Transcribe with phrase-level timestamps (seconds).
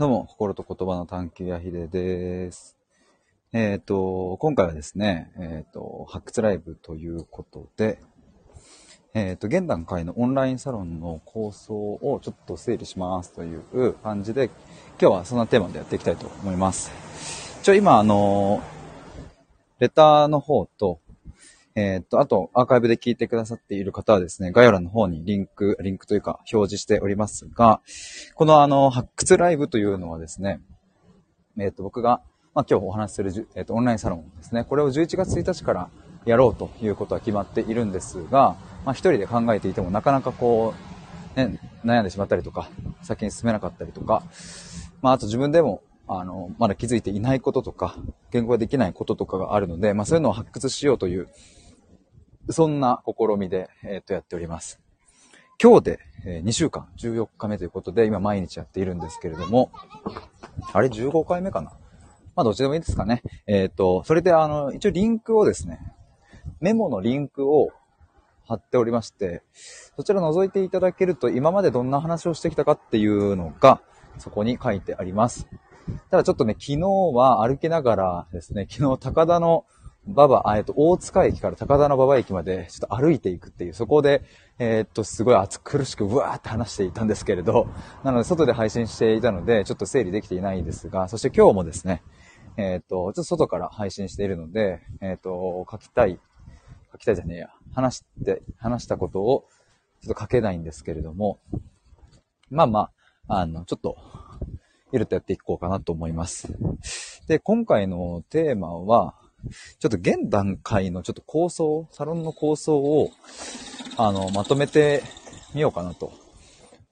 [0.00, 2.78] どうも、心と言葉の探求やひでです。
[3.52, 8.00] えっ、ー、と、今回はですね、えっ、ー、と、発掘ライブということで、
[9.12, 14.46] えっ、ー、と、現段階のオンラインサロンの構想をちょっと整理しますという感じで、
[14.98, 16.90] 今日はそんなテーマでやっていきたいと思います。
[17.60, 18.62] 一応今、あの、
[19.80, 21.00] レターの方と、
[21.80, 27.80] えー、っと、あと、アーカイブで聞いてくださっている方はですね、概要欄の方にリンク、リンクというか表示しておりますが、
[28.34, 30.60] このあの、発掘ライブというのはですね、
[31.58, 32.20] えー、っと、僕が、
[32.54, 35.88] まあ、今日お話しする、えー、っと、オンラインサロンですね、これを11月1日から
[36.26, 40.74] やろうということは決まっているんですが、まあ、一人で考えていてもなかなかこ
[41.34, 42.68] う、ね、悩んでしまったりとか、
[43.02, 44.22] 先に進めなかったりとか、
[45.00, 47.94] まあ、あと自分でもあの、まだ気づいていないこととか、
[48.32, 51.28] 言語ができないこととかがあるので、まあそういうのを発掘しようという
[52.48, 54.80] そんな試みで、えっ、と、やっております。
[55.62, 59.70] 今日で、え、2週間、14日目ということで、今毎日やっているんですけれども、
[60.72, 61.72] あれ15回目かな？
[62.34, 63.22] まあ、どっちでもいいですかね。
[63.46, 65.80] えっ、ー、と、それで、あの、一応リンクをですね、
[66.60, 67.70] メモのリンクを
[68.46, 69.42] 貼っておりまして、
[69.96, 73.80] そちら覗いていただけると、今までどんな話をしてきたかっていうのが、
[74.18, 75.46] そこに書いてあります。
[76.10, 76.78] ただちょっとね、昨日
[77.14, 79.64] は歩きながらですね、昨日高田の
[80.10, 84.22] 馬場、えっと、大塚駅から高田の馬場駅までちょっと歩いていくっていう、そこで、
[84.58, 87.68] えー、っと、すごい暑苦しくうわーって話していたんですけれど、
[88.04, 92.02] なので外で配信していたので、ちょっと整理できていないんですが、そして今日もですね、
[92.56, 96.18] えー、っと、ちょっと外から配信しているので、えー、っと、書きたい、
[96.92, 99.46] 書きたいじゃねえや、話して、話したことを
[100.02, 101.38] ちょっと書けないんですけれども、
[102.50, 102.90] まあま
[103.28, 103.96] あ、あの、ちょっと、
[104.92, 106.52] いるとやっていこうかなと思います。
[107.28, 109.14] で、今回のテーマは、
[109.78, 113.10] ちょっと現段階のちょっと構想、サロンの構想を、
[113.96, 115.02] あの、まとめて
[115.54, 116.12] みようかなと。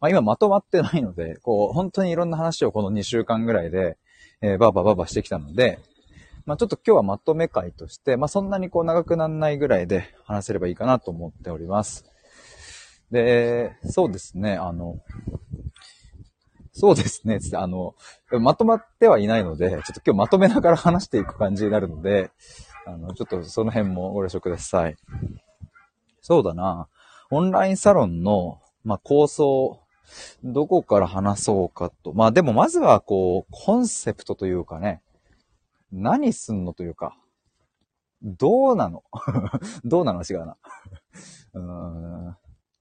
[0.00, 3.96] まあ今まとまってないので、こう、本当にいろんな話をこの2週間ぐらいで、
[4.40, 5.80] えー、バーバーババしてきたので、
[6.46, 12.04] まあちょっと今日はまとめ会として、まあそんなにこう長くならないぐらいで話せればいいかなと思っております。
[13.10, 15.00] で、そうですね、あの、
[16.78, 17.40] そうですね。
[17.58, 17.96] あの、
[18.30, 22.30] まとまってはいないので、ちょっと今日まとめながら話していく感じになるので、
[22.86, 24.96] あの、ちょっとその辺もご了承ください。
[26.20, 26.88] そうだな。
[27.30, 29.80] オンラインサロンの、まあ、構想、
[30.44, 32.12] どこから話そうかと。
[32.14, 35.02] まあでもまずはこう、コンセプトというかね、
[35.90, 37.18] 何すんのというか、
[38.22, 39.02] どうなの
[39.84, 40.56] どうなの違うな。
[41.54, 41.60] うー
[42.30, 42.36] ん。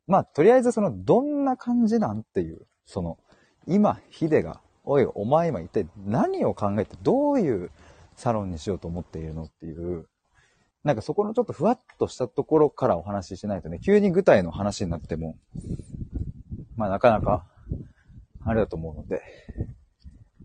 [0.06, 3.18] まあ、とりあえずその、どんな感じなんっていう、その、
[3.68, 7.70] 今、ヒデが、おい、お前今一体何を考えて、どういう
[8.16, 10.08] サロンにしようと思っているのっていう、
[10.84, 15.38] なんかそこのちょっとふわっとしたところからお話ししないとね、急に具体の話になっても、
[16.78, 17.46] まあなかなか、
[18.46, 19.22] あれだと思うので、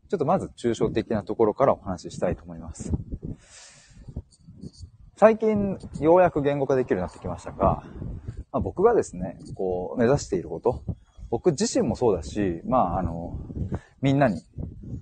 [0.09, 2.93] ちょっとまず抽象的なところからお話ししたいと思います。
[5.16, 7.84] 最近、ようやく言語化できるようになってきましたが、
[8.50, 10.83] まあ、僕がですね、こう、目指していること、
[11.32, 13.38] 僕自身もそうだし、まあ、あの、
[14.03, 14.44] みんなに、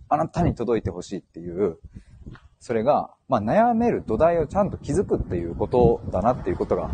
[0.08, 1.78] あなたに届いてほしいっていう、
[2.60, 6.86] それが、まあ、悩める土台をちゃんと築くっていうことだなっていうことが、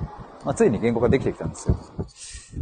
[0.46, 1.76] まあ、ついに言語化できてきたんですよ。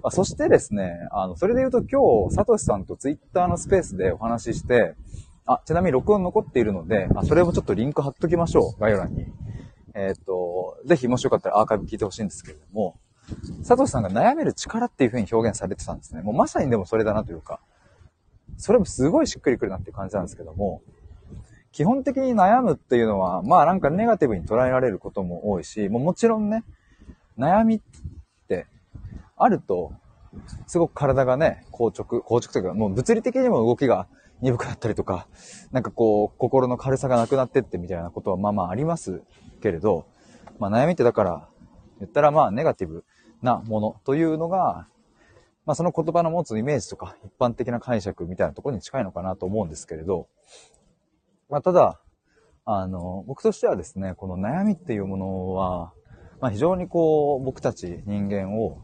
[0.02, 4.96] まあ、そしてですね、あの、それで言うと今日、サトシさんとツイッターのスペースでお話しして、
[5.46, 9.26] あ、ちなみに録音残っているので、あ、それもちょっとリンク貼っときましょう、概要欄に。
[9.94, 12.98] えっ、と、ぜひもしよかったらアーカイブ聞いてほしいんですけれども、
[13.62, 16.22] サトシさんが悩める力っていう風に表現されてたんですね。
[16.22, 17.60] もうまさにでもそれだなというか、
[18.56, 20.82] それもすごいしっくりくるなっていう感じなんですけども、
[21.72, 26.64] 基本的に悩むっていうのは、まあなんかネガティブに捉えられることも多いし、もうもちろんね、
[27.38, 27.80] 悩みっ
[28.46, 28.66] て
[29.36, 29.92] あると、
[30.66, 34.06] すごく体がね、硬直、硬直というか、もう物理的にも動きが
[34.40, 35.26] 鈍くなったりとか、
[35.72, 39.22] なんかこう、心の軽さがなくなってってみたいなことはまあまああります
[39.60, 40.06] けれど、
[40.58, 41.48] まあ悩みってだから、
[41.98, 43.04] 言ったらまあネガティブ
[43.44, 44.88] なものというのが、
[45.66, 50.28] まあその言葉の持つイメージとか一般的な解釈みたいなところに近いのかなと思うんですけれど、
[51.48, 52.00] まあただ、
[52.64, 55.92] あの、僕としてはですね、この悩みっていうものは、
[56.40, 58.82] まあ非常にこう僕たち人間を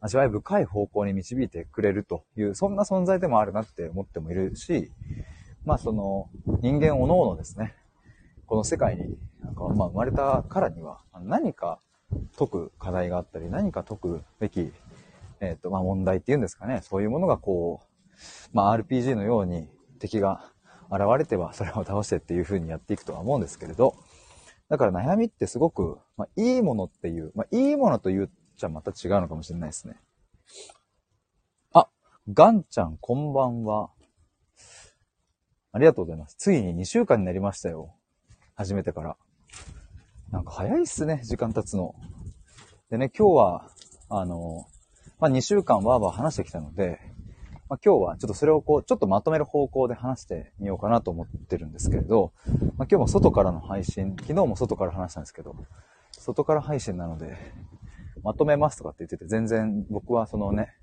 [0.00, 4.92] 味わい深い方向に導いてくれるという、そんな存在でもあるなって思ってもいるし、
[5.64, 6.28] まあその
[6.60, 7.74] 人間おのおのですね、
[8.46, 11.80] この世界になんかまあ生まれたからには何か
[12.38, 14.72] 解く課題があったり、何か解くべき、
[15.40, 16.80] えっ、ー、と、まあ、問題っていうんですかね。
[16.82, 18.16] そういうものがこう、
[18.52, 19.68] まあ、RPG のように
[19.98, 20.52] 敵が
[20.90, 23.94] 現れてはそれを倒してっていう風にやっていくとは思うんですけれど、
[24.68, 29.96] だから悩みってすごく、まあ、いいものっていう、まあ、いいものと言っちゃまた違うのかもしれないですね。
[31.72, 31.88] あ、
[32.32, 33.90] ガンちゃんこんばんは。
[35.72, 36.34] ありがとうございます。
[36.36, 37.94] ついに2週間になりましたよ。
[38.56, 39.16] 始めてから。
[40.30, 41.94] なんか早いっすね、時間経つの。
[42.88, 43.70] でね、今日は、
[44.08, 44.66] あの、
[45.18, 47.00] まあ、2週間わーわー話してきたので、
[47.68, 55.56] まあ、今日はちょっとそれをこう、ちょっとまとめる方向で話してみようかなと思ってるんですけれど、まあ、今日も外からの配信、昨日も外から話したんですけど、
[56.12, 57.36] 外から配信なので、
[58.22, 60.74] まとめますとかって言ってて、全然僕はそのね、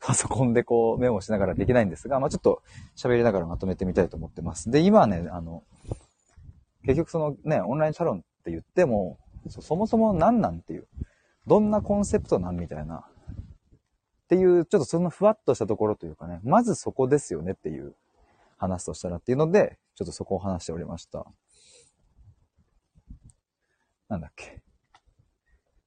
[0.00, 2.62] パソコンでこうメモしながらできないんですが、まあ、ちょっと
[2.96, 4.72] 喋りながらまとめてみたいと思ってます。
[4.72, 5.62] で、今ね、あの、
[6.82, 9.18] 結局そのね、オンラインサロンって言っても、
[9.48, 10.88] そもそも何なんっていう、
[11.46, 17.94] どんなコンセプトなんみたいな、っていう、ちょっとそのふわっとしたところというかね、まずそこですよねっていう
[18.56, 21.26] 話としたらっていうので、ちょっとそこを話しておりました。
[24.08, 24.62] なんだっけ。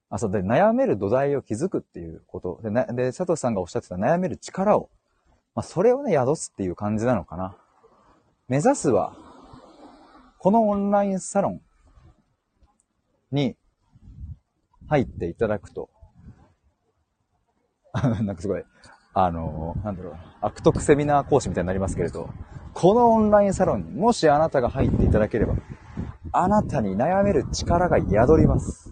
[0.08, 2.60] あ、そうで、悩める土台を築くっていうこと。
[2.62, 4.90] で、なで佐藤さんがおっしゃってた悩める力を、
[5.54, 7.56] まあ、それをね、宿すっていう感じなのかな。
[8.48, 9.16] 目指すは、
[10.38, 11.62] このオンラインサロン
[13.32, 13.56] に
[14.88, 15.90] 入っていただくと、
[17.94, 18.64] なんかすごい、
[19.14, 22.30] あの、なんだろう、悪徳セミナー講師みたいになりますけれど、
[22.74, 25.54] このオンラインサロンにもしあなたが入っていただければ、
[26.32, 28.90] あなたに悩める力が宿ります。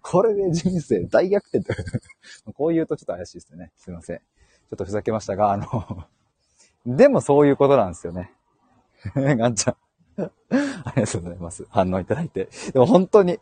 [0.00, 1.74] これで人生大逆転と
[2.54, 3.72] こう言うとちょっと怪しいですよね。
[3.76, 4.18] すいません。
[4.18, 5.66] ちょっとふざけましたが、あの
[6.86, 8.32] でもそういうことなんですよね。
[9.14, 9.76] ガンちゃん。
[10.50, 11.66] ありがとうございます。
[11.70, 12.48] 反応いただいて。
[12.72, 13.38] でも本当に、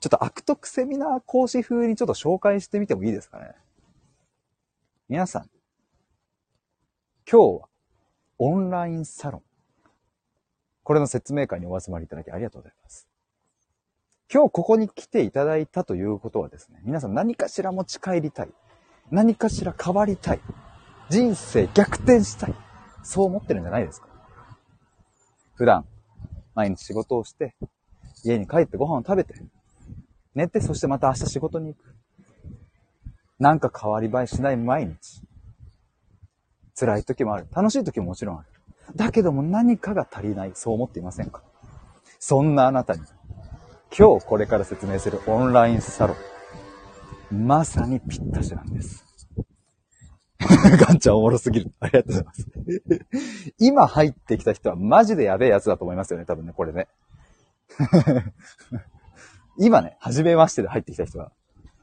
[0.00, 3.54] ちょっと悪徳セミナー講師風にちょっと紹介してみてもいいですかね？
[5.08, 5.50] 皆さん、
[7.30, 7.68] 今日は
[8.38, 9.42] オンラインサロン。
[10.82, 13.06] これの説明会にお集まりいただきありがとうございます。
[14.32, 18.48] 今日ここに来ていただいたということはですね、皆さん何かしら持ち帰りたい。
[19.10, 20.40] 何かしら変わりたい。
[21.10, 22.54] 人生逆転したい。
[23.02, 24.08] そう思ってるんじゃないですか
[25.54, 25.84] 普段、
[26.60, 27.54] 毎日仕事をして、
[28.22, 29.34] 家に帰ってご飯を食べて、
[30.34, 31.96] 寝て、そしてまた明日仕事に行く。
[33.38, 35.22] なんか変わり映えしない毎日。
[36.78, 37.46] 辛い時もある。
[37.50, 38.48] 楽しい時ももちろんある。
[38.94, 40.52] だけども何かが足りない。
[40.54, 41.42] そう思っていませんか？
[42.18, 43.00] そんなあなたに、
[43.96, 46.14] 今日これから説明するオンラインサロ
[47.32, 49.06] ン、まさにぴったしなんです。
[50.86, 51.72] ガンちゃんおもろすぎる。
[51.80, 52.46] ありがとうございます。
[53.58, 56.88] 今入ってきた人はマジでやべえやつだと思いますよね、多分ね、これね。
[59.58, 61.32] 今ね、初めましてで入ってきた人は、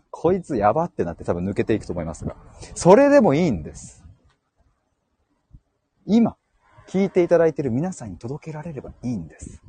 [0.09, 2.35] こいつやばってなって多分抜けていくと思いますが、
[2.73, 4.03] それでもいいんです。
[6.05, 6.35] 今、
[6.87, 9.61] 聞いていただいている皆さんに届けられればいいんです。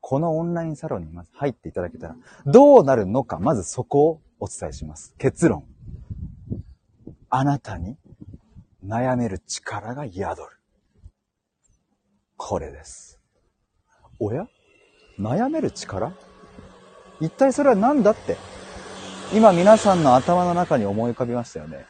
[0.00, 2.16] このオンラインサロンにまず入っていただけたら、
[2.46, 5.14] どうなるのか、まずそこをお伝えします。
[5.18, 5.69] 結論。
[7.32, 7.96] あなたに
[8.84, 10.46] 悩める力が宿る。
[12.36, 13.20] これです。
[14.18, 14.48] おや？
[15.16, 16.12] 悩める力？
[17.20, 18.36] 一体それは何だって、
[19.32, 21.86] 今皆さんの頭の中に思い浮かびましたよね。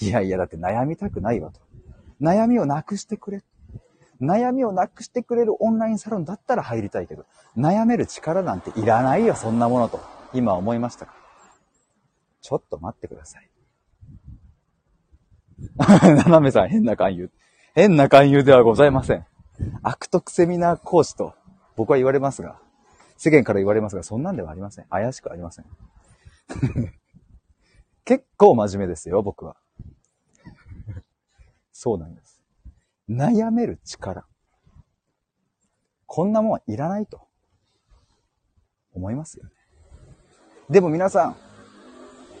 [0.00, 1.60] いやいや、だって悩みたくないわと。
[2.20, 3.42] 悩みをなくしてくれ。
[4.20, 7.24] 悩みをなくしてくれるオンラインサロンだったら入りたいけど、
[7.56, 10.00] 悩める力なんていらないよ、そんなものと、
[10.34, 11.14] 今思いましたか？
[12.42, 13.47] ちょっと待ってください。
[15.78, 17.30] 斜めさん変な勧誘。
[17.74, 19.26] 変な勧誘ではございません。
[19.82, 21.34] 悪徳セミナー講師と
[21.76, 22.60] 僕は言われますが、
[23.16, 24.84] 世間から言われますが、そんなんではありません。
[24.86, 25.66] 怪しくありません。
[28.04, 29.56] 結構真面目ですよ、僕は。
[31.72, 32.42] そうなんです。
[33.08, 34.26] 悩める力。
[36.06, 37.28] こんなもんはいらないと
[38.92, 39.50] 思いますよね。
[40.70, 41.36] でも皆さん、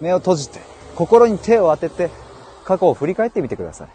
[0.00, 0.60] 目を閉じて、
[0.96, 2.10] 心に手を当てて、
[2.68, 3.88] 過去を振り返ってみてください。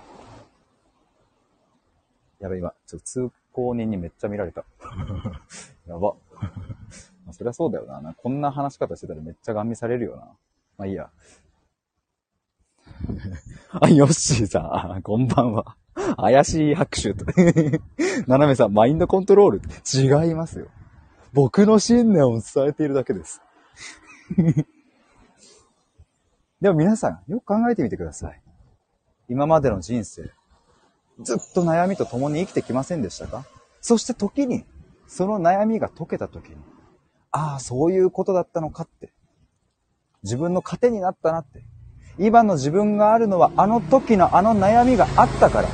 [2.39, 4.65] やべ、今、ちょっと通行人にめっちゃ見られた。
[5.87, 6.15] やば。
[7.31, 8.15] そりゃそうだよな。
[8.15, 10.23] こんな話し方してたらめっちゃガン見されるよな。
[10.79, 11.11] まあいいや。
[13.79, 15.77] あ、ヨッシーさん、こんばんは。
[16.17, 17.25] 怪しい拍手と。
[18.25, 19.61] 斜めさん、マインドコントロール
[20.25, 20.65] 違いますよ。
[21.31, 23.39] 僕の信念を伝えているだけです。
[26.59, 28.42] でも皆さん、よく考えてみてください。
[29.29, 30.31] 今までの人生、
[31.21, 33.45] ずっと悩みと共に生きてきませんでしたか？
[33.81, 34.65] そして時に、
[35.07, 36.55] その悩みが解けた時に、
[37.31, 39.11] ああ、そういうことだったのかって、
[40.23, 41.63] 自分の糧になったなって、
[42.19, 45.69] 今の自分があるのはあの時のあの悩みがあったから、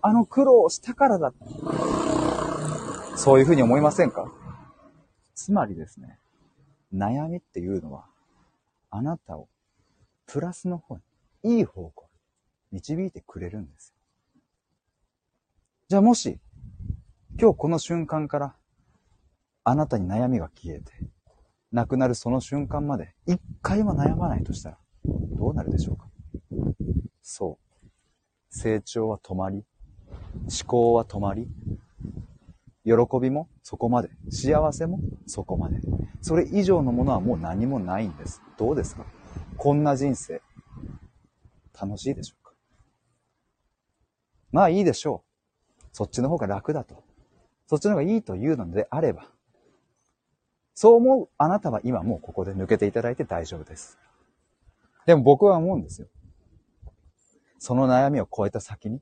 [0.00, 1.32] あの苦労をしたからだ。
[3.16, 4.30] そういうふうに思いませんか？
[5.34, 6.18] つまりですね、
[6.94, 8.06] 悩みっていうのは、
[8.90, 9.48] あなたを
[10.26, 11.02] プラスの方に、
[11.58, 12.07] いい方向
[12.72, 13.94] 導いてくれるんですよ。
[15.88, 16.38] じゃあもし、
[17.40, 18.54] 今日この瞬間から、
[19.64, 20.92] あなたに悩みが消えて、
[21.72, 26.08] 亡くなるその瞬間まで、一回も悩まないとしたら、どうなるでしょうか？
[27.22, 27.84] そう。
[28.50, 29.64] 成長は止まり、
[30.32, 31.48] 思考は止まり、
[32.84, 35.80] 喜びもそこまで、幸せもそこまで。
[36.22, 38.42] それ以上のものはもう何もないんです。
[38.56, 39.04] どうですか？
[39.56, 40.40] こんな人生、
[41.78, 42.36] 楽しいでしょ？
[42.37, 42.37] う
[44.52, 45.84] まあいいでしょう。
[45.92, 47.02] そっちの方が楽だと。
[47.66, 49.30] そっちの方がいいというのであれば、
[50.74, 53.98] そう思うあなたは今もうここで抜けていただいて大丈夫です。
[55.06, 56.08] でも僕は思うんですよ。
[57.58, 59.00] その悩みを超えた先に、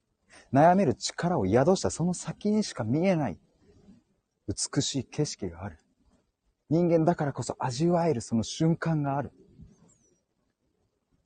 [0.53, 3.39] 悩める力を宿したその先にしか見えない
[4.49, 5.79] 美しい景色がある。
[6.71, 9.33] 人間だからこそ味わえるその瞬間がある。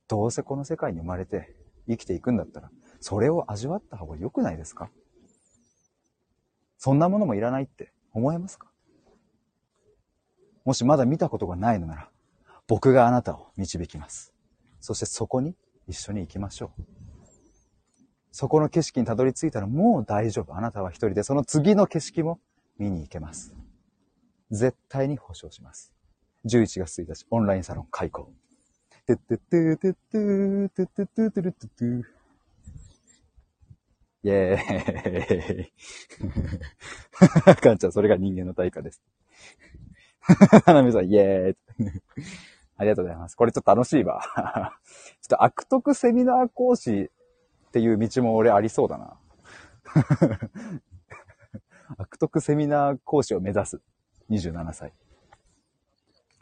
[0.07, 1.55] どうせこの世界に生まれて
[1.87, 2.69] 生きていくんだったら、
[3.01, 4.89] それを味わった方が良くないですか？
[6.77, 8.71] そんなものもいらないって思えますか？
[10.63, 12.09] もしまだ見たことがないのなら、
[12.67, 14.31] 僕があなたを導きます。
[14.79, 15.55] そしてそこに
[15.87, 16.83] 一緒に行きましょう。
[18.31, 20.55] そこの景色にたどり着いたらもう大丈夫。
[20.55, 22.39] あなたは一人でその次の景色も
[22.77, 23.53] 見に行けます。
[24.51, 25.91] 絶対に保証します。
[26.45, 28.31] 11月1日、オンラインサロン開講。
[34.23, 35.73] イェーイ。
[37.61, 39.01] かんちゃん、それが人間の対価です。
[40.65, 41.57] 花見さん、イェーイ。
[42.77, 43.35] ありがとうございます。
[43.35, 44.21] これちょっと楽しいわ。
[45.21, 49.19] ちょっと悪徳セミナー講師っていう道も俺ありそうだな。
[51.97, 53.81] 悪徳セミナー講師を目指す。
[54.29, 54.93] 27歳。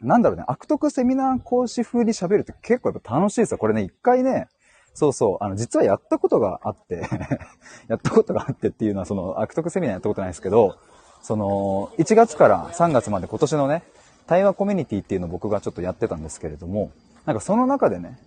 [0.00, 3.58] なんだろうね、悪徳セミナー講師風に喋るって結構やっぱ楽しいですよ。
[3.58, 4.48] これね、一回ね、
[4.94, 7.06] そうそう、あの、実はやったことがあって
[7.88, 10.76] やったことがあってっていうのは、その、悪徳セミナーやったことないですけど、
[11.22, 13.82] その、1月から3月まで今年のね、
[14.26, 16.90] 対話コミュニティっていうのを僕がちょっとやってたんですけれども、
[17.26, 18.18] なんかその中でね、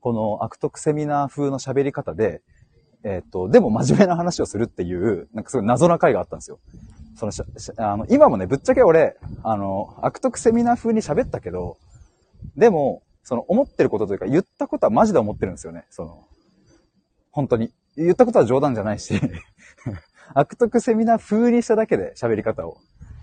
[0.00, 2.42] この悪徳セミナー風の喋り方で、
[3.04, 6.58] えっ、ー、と、でも真面目な話をするっていう、なんかすごい謎な回があったんですよ。
[7.16, 7.32] その
[7.78, 11.78] あの、今もね、ぶっちゃけ俺、あの、悪徳セミナー風に喋ったけど、
[12.56, 15.84] でも、その思ってることというか、言ったことはマジで思ってるんですよね。
[15.90, 16.24] その、
[17.30, 17.74] 本当に。
[17.94, 19.20] 言ったことは冗談じゃないし
[20.32, 22.78] 悪徳セミナー風にしただけで喋り方を。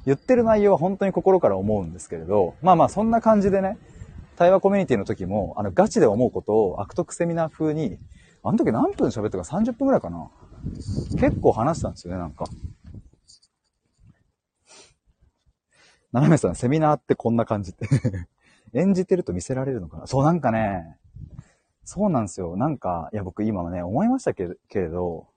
[0.05, 3.79] 言ってる内容は本当に心から思うんですけれど、まあまあそんな感じでね、
[4.35, 7.97] 対話コミュニティの時も、あの、ガチで思うことを悪徳セミナー風に、
[8.43, 10.29] あの時何分喋ったか30分くらいかな。
[11.19, 12.45] 結構話したんですよね、なんか。
[16.11, 17.87] 斜めさん、セミナーってこんな感じって
[18.75, 20.07] 演じてると見せられるのかな？
[20.07, 20.97] そう、なんかね、
[21.83, 22.57] そうなんですよ。
[22.57, 25.27] なんか、いや、僕今はね、思いましたけれど、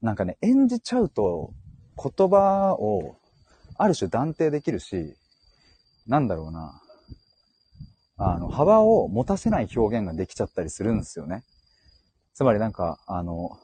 [0.00, 1.52] なんかね、演じちゃうと、
[1.96, 3.16] 言葉を、
[3.76, 5.16] ある種断定できるし、
[6.06, 6.80] なんだろうな、
[8.16, 11.42] あの、幅を持たせない表現ができちゃったりするんですよね。
[12.34, 13.58] つまりなんか、あの、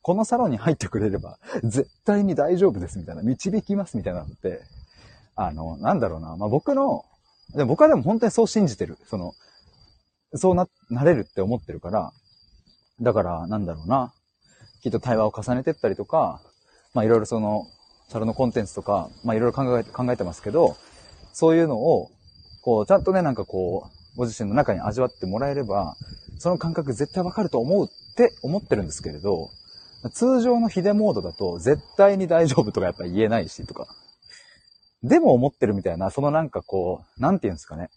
[0.00, 4.60] このサロンに入ってくれれば、絶対に大丈夫ですみたいな、導きますみたいなのって、
[5.34, 7.04] あの、なんだろうな、まあ、僕の、
[7.54, 8.98] で僕はでも本当にそう信じてる。
[9.08, 9.34] その、
[10.34, 12.12] そうな、なれるって思ってるから、
[13.00, 14.12] だから、なんだろうな、
[14.82, 16.40] きっと対話を重ねてったりとか、
[16.94, 17.66] まあいろいろその、
[18.08, 20.76] サロンのコンテンツとか、まあいろいろ考えて、考えてますけど、
[21.32, 22.10] そういうのを、
[22.62, 25.96] こう、ちゃんとね、なんかこう、ご自身の中に味わってもらえれば、
[26.38, 29.50] その感覚絶対わかると思うって思ってるんですけれど、
[30.12, 33.86] 通常のヒデモードだと絶対に大丈夫とかやっぱ言えないしとか、
[35.02, 37.90] でも思ってるみたいな、そのなんかこう、なんて言うんですかね。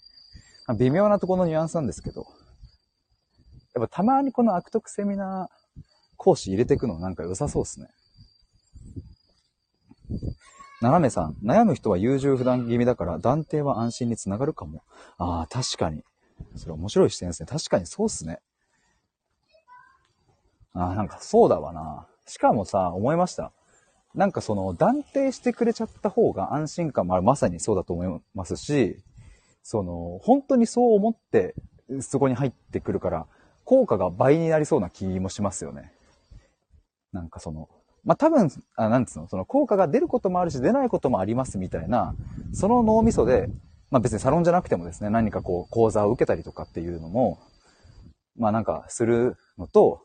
[0.79, 2.25] 微妙なところのニュアンスなんですけど、
[3.75, 5.81] やっぱたまにこの悪徳セミナー
[6.17, 7.87] 講師入れていくのなんか良さそうですね。
[10.81, 14.83] 斜めさん、悩む人は優柔不断気味だから断定は安心につながるかも。
[15.17, 16.03] ああ、確かに。
[16.55, 17.47] それ面白い視点ですね。
[17.47, 18.39] 確かにそうっすね。
[20.73, 22.07] ああ、なんかそうだわな。
[22.27, 23.51] しかもさ、思いました。
[24.15, 27.23] なんかその断定してくれちゃった方が安心感もある。
[27.23, 28.97] まさにそうだと思いますし、
[29.63, 31.55] その、本当にそう思って
[32.01, 33.27] そこに入ってくるから、
[33.63, 35.91] 効果が倍になりそうな気もしますよね。
[37.11, 37.69] なんかその、
[38.03, 42.15] まあ、多分、あ、なんつうの、その効果が出ることもあるし、出ないこともありますみたいな、
[42.53, 43.49] その脳みそで、
[43.89, 47.39] まあ、別にサロンじゃなくてもですね、何かこう、講座を受けたりとかっていうのも、
[48.37, 50.01] まあ、なんかするのと、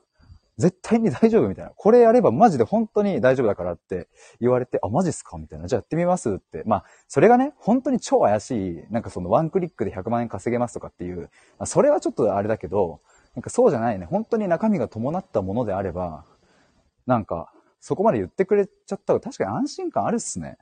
[0.61, 1.73] 絶対に大丈夫みたいな。
[1.75, 4.09] これやればマジで本当に大丈夫だからって
[4.41, 5.67] 言われて、あ、マジっすかみたいな。
[5.67, 6.63] じゃあやってみますって。
[6.67, 11.29] まあ、それがね、本当に超怪しい、なんかそのワンクリックで100万円稼げますとかっていう、ま
[11.61, 13.01] あ、それはちょっとあれだけど、
[13.35, 14.05] なんかそうじゃないね。
[14.05, 16.27] 本当に中身が伴ったものであれば、
[17.07, 20.59] なんか、そこまで言ってくれちゃった方が確かに安心感あるっすね。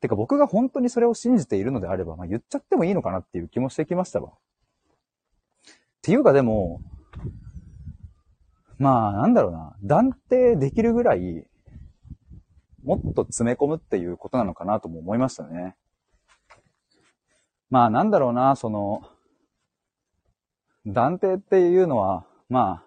[0.00, 4.32] てか僕が本当にそれを信じているのであれば、まあ、言っちゃってもいいのかなっていう気もしてきましたわ。
[4.32, 4.32] っ
[6.02, 6.82] ていうかでも、
[8.78, 11.46] まあなんだろうな、断定できるぐらい、
[12.84, 15.76] もっと詰め込むっていうことなのかなとも思いましたね。
[17.70, 19.02] まあなんだろうな、その、
[20.86, 22.86] 断定っていうのは、まあ、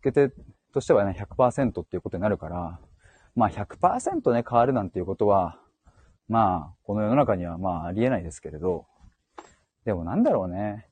[0.00, 0.34] 受け手
[0.72, 2.80] としてはね、100%っていうことになるから、
[3.34, 5.58] まあ100%ね、変わるなんていうことは、
[6.28, 8.86] まあ、この世の中にはまあありえないですけれど、
[9.84, 10.88] でもなんだろうね。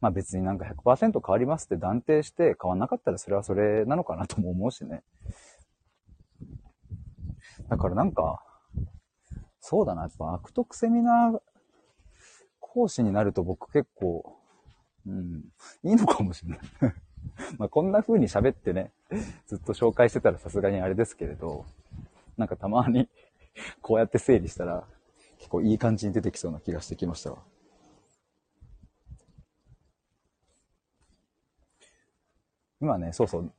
[0.00, 5.02] まあ別になんか100%変わりますって断定して変わんなかったらそれはそれなのかなとも思うしね。
[7.68, 8.42] だからなんか、
[9.60, 11.40] そうだな、やっぱ悪徳セミナー
[12.58, 14.36] 講師になると僕結構、
[15.06, 15.44] うん、
[15.84, 16.60] いいのかもしれない
[17.58, 18.92] まあこんな風に喋ってね、
[19.46, 21.64] ずっと紹介してたらさすがにあれですけれど、
[22.36, 23.08] なんかたまに
[23.82, 24.84] こうやって整理したら、
[25.38, 27.38] 結構いい感じに出てきそうな気がしてきましたわ。
[32.80, 33.52] 今ね、そうそう、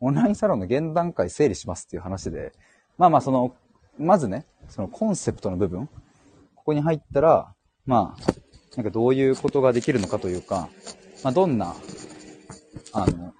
[0.00, 2.52] オンラインサロンの現段階整理しますっていう話で、
[2.98, 3.54] まあまあその、
[3.98, 5.86] まずね、そのコンセプトの部分、
[6.54, 7.54] ここに入ったら、
[7.86, 10.68] まあ、なんかどういうことができるのかというか、
[11.24, 11.74] まあどんな、
[12.92, 13.34] あの、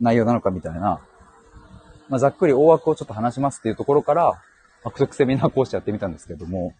[0.00, 1.00] 内容なのかみたいな、
[2.08, 4.42] まあざっくり大枠をちょっと話しますっていうところから、
[4.84, 6.74] 悪徳セミナー講師やってみたんですけども、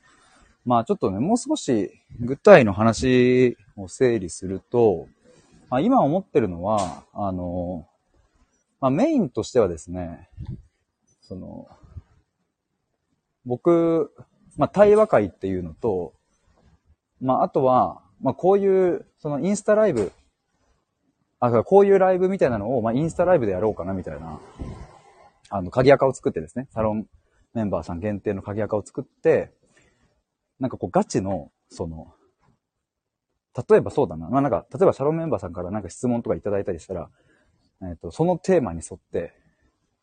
[0.64, 5.08] まあちょっとね、もう少し具体の話を整理すると、
[5.68, 7.88] まあ、今思ってるのは、あの、
[8.80, 10.28] まあ、メインとしてはですね、
[11.22, 11.68] その、
[13.44, 14.12] 僕、
[14.56, 16.12] まあ、対話会っていうのと、
[17.20, 20.12] まあ、あとは、まあ、こういう、そのインスタライブ、
[21.40, 24.40] あ、こういうライブみたいなのを、まあ、インスタライブでやろうかなみたいな、
[25.50, 27.06] あの、鍵垢を作ってですね、サロン
[27.54, 29.52] メンバーさん限定の鍵垢を作って、
[30.60, 32.14] なんかこうガチの、その、
[33.68, 34.28] 例えばそうだな。
[34.28, 37.08] まあなんか、例えばシャロンメンバーさんからなんか質問とかいただいたりしたら、
[37.82, 39.32] えっ、ー、と、そのテーマに沿って、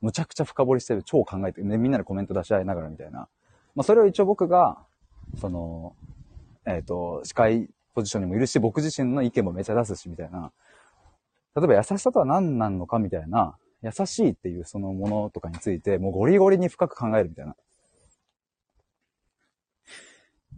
[0.02, 3.28] むちゃくちゃ深掘りしてる、超考えて、ね、みんなでコメント出し合いながらみたいな。
[3.76, 4.80] まあそれを一応僕が、
[5.40, 5.96] その、
[6.66, 10.52] えっ、ー、と、司会ポジションにもいるし、僕自身の意見もめちゃ出すし、みたいな。
[11.56, 17.56] 例えば優しさとは何なのかみたいな、優しいっていうそのものとかについて、もうゴリゴリに深く考えるみたいな。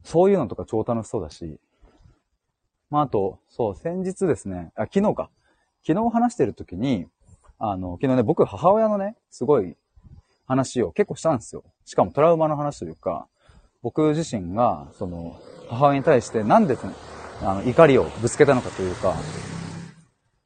[0.03, 1.59] そういうのとか超楽しそうだし、
[2.89, 5.29] まあ、あと、そう、先日ですね、あ、昨日か。
[5.85, 7.07] 昨日話してる時に、
[7.59, 9.75] あの、昨日ね、僕母親のね、すごい
[10.47, 11.63] 話を結構したんですよ。
[11.85, 13.27] しかもトラウマの話というか、
[13.81, 16.77] 僕自身が、その、母親に対してなんで、
[17.41, 19.15] あの、怒りをぶつけたのかというか、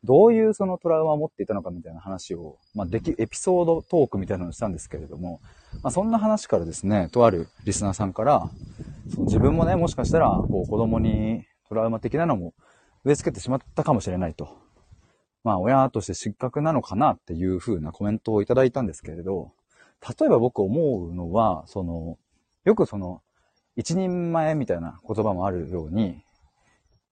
[0.03, 5.41] どういうそのトラウマを持っていたのかみたいな話を、まあ、でき、エピソードトークみたいなのをしたんですけれども、
[5.83, 8.49] まあ、そんな話からですね、とあるリスナーさんから、
[9.13, 12.53] その自分もね、もしかしたら、こう、子供にトラウマ的なのも
[13.05, 14.57] 植え付けてしまったかもしれないと。
[15.43, 19.53] まあ、親として失格なのかなっていう風なコメントをいただいたんですけれど、
[20.19, 22.17] 例えば僕思うのは、その、
[22.65, 23.21] よくその、
[23.75, 26.23] 一人前みたいな言葉もあるように、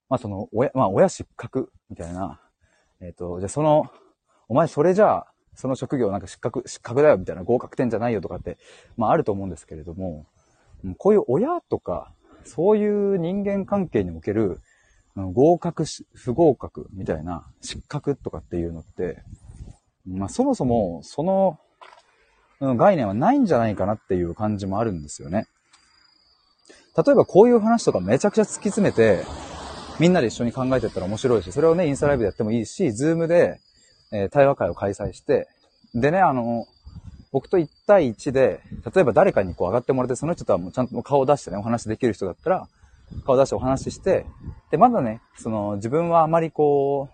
[0.10, 2.42] まあその、親、まあ親失格みたいな、
[3.00, 3.86] えっ、ー、と、じゃあその、
[4.50, 8.58] お前それじゃあ、その職業なんか失格、失格だよみたいな合格点じゃないよとかって、
[8.98, 10.26] まああると思うんですけれども、
[10.98, 12.14] こういう親とか
[12.48, 14.60] そういう人間関係における、
[15.16, 19.24] 合格し、不合格みたいな失格とかっていうのって、
[20.08, 21.60] まあそもそもその
[22.62, 25.46] 概念はないんじゃないかなっていう感じもあるんですよね。
[26.96, 29.24] 例えばこういう話とかめちゃくちゃ突き詰めて、
[30.00, 33.60] みんなで一緒に考えてったら面白いし、それをね、インスタライブでやってもいいし、ズームで、
[34.12, 35.48] えー、対話会を開催して、
[35.94, 36.66] でね、あの、
[37.38, 38.62] 僕と1対1で、
[38.96, 42.68] 例えば誰かにこう上がってもらって、その人とはもうちゃんと顔を出してね、お話できる人だったら、
[43.28, 44.26] 顔出してお話しして、
[44.72, 47.10] で、まだね、その自分はあまりこ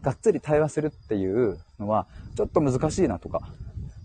[0.00, 3.42] う、がっつり対話するっていうのは、ちょっと難しいなとか。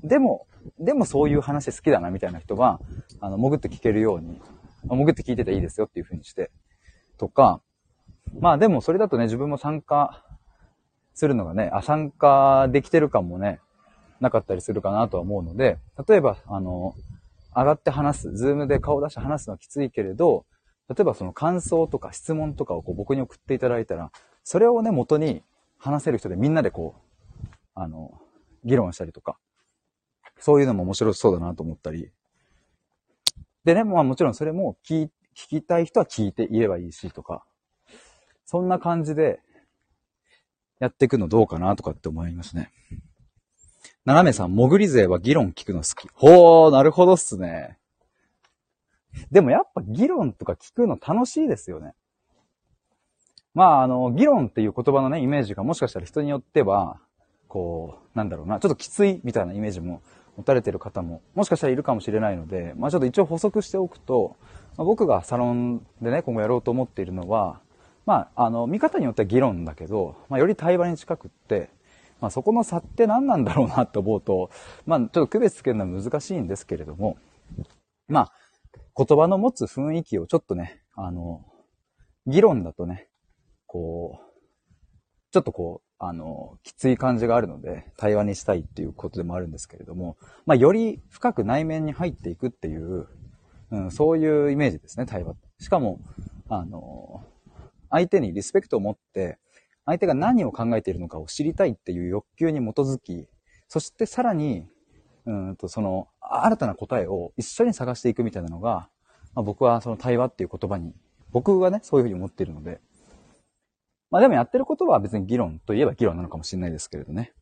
[0.03, 0.45] でも、
[0.77, 2.81] でもそういう話好きだなみたいな人は、
[3.21, 4.41] あの、潜って聞けるように、
[4.89, 6.51] 潜って聞いてていいですよっていう風にして、
[7.17, 7.61] とか、
[8.41, 10.21] まあでもそれだとね、自分も参加
[11.13, 13.61] するのがね、あ、参加できてる感もね、
[14.21, 16.95] なかったりするかなとは思うので、例えば、あの、
[17.55, 20.45] 上がって話す、ズームで顔出して話すのはきついけれど、
[20.87, 24.11] 例えばその感想とか質問とかをこう僕に送っていただいたら、
[24.43, 25.43] それをね、元に
[25.77, 28.21] 話せる人でみんなでこう、あの、
[28.63, 29.37] 議論したりとか、
[30.37, 32.11] そういうのも面白そうだなと思ったり。
[33.65, 37.43] でね、まあもちろんそれも聞聞きたい人は聞いて言えばいいしとか、
[38.45, 39.39] そんな感じで
[40.79, 42.71] やっていくのどうかなとかって思いますね。
[44.03, 46.09] 斜めさん、潜り勢は議論聞くの好き。
[46.15, 47.77] ほー、なるほどっすね。
[49.31, 51.93] でもやっぱ議論とか聞くの楽しいですよね。
[53.53, 56.99] まあ、あの、議論っていう言葉のね、イメージがもしかしたら人によっては、
[57.47, 60.01] こう、なんだろうな、ちょっときついみたいなイメージも
[60.35, 64.35] 持たれてる方も、もしかしたらいるかもしれないので、まあちょっと一応補足しておくと、
[64.77, 67.59] まあ、僕がサロンでね、今後やろうと思っているのは、
[68.07, 71.69] まあ、あの、見方によっては議論だけど、まあより対話に近くって、
[72.21, 74.49] まあそこの差って何なんだろうなと思うと、
[74.85, 77.17] まあちょっと区別つけるのは難しいんですけれども、
[78.07, 78.33] まあ、
[78.95, 81.45] 言葉の持つ雰囲気をちょっとね、あの、
[82.27, 83.07] 議論だとね、
[83.65, 84.31] こう、
[85.31, 93.07] ちょっとこう、あの、きつい感じがあるので、対話にしたいっていうことでもあるんですけれども、まあ、より深く内面に入っていくっていう、
[93.71, 95.35] うん、そういうイメージですね、対話。
[95.59, 95.99] しかも、
[96.49, 97.23] あの、
[97.89, 99.37] 相手にリスペクトを持って、
[99.85, 103.27] 相手が何を考えているのかを知りたいっていう欲求に基づき、
[103.67, 104.65] そしてさらに、
[105.25, 108.89] うんと、その、新たな答えを一緒に探していくみたいなのが、
[109.33, 110.93] まあ、僕はその対話っていう言葉に、
[111.31, 112.79] 僕がね、そういうふうに思っているので、
[114.09, 117.33] まあでもやってることは別に議論といえば議論なのかもしれないですけれどね。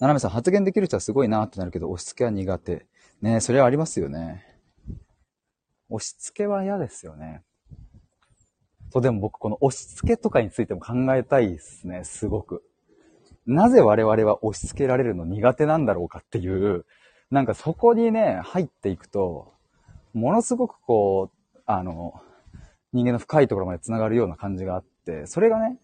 [0.00, 2.86] ななめさん、発言できる人はすごいなってなるけど、押し付けは苦手。
[3.22, 4.44] ねそれはありますよね。
[5.88, 7.42] 押し付けは嫌ですよね。
[8.96, 12.62] そう、でも僕この押し付けとかについても考えたいですね、すごく。
[13.44, 16.86] なぜ我々は押し付けられるの苦手なんだろうかっていう、
[17.30, 19.52] なんかそこにね、入っていくと、
[20.14, 22.14] ものすごくこう、あの、
[22.94, 25.76] 人間の深いところまで繋がるような感じがあって、それがね、